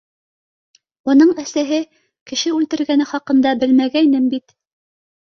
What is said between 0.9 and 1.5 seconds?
Уның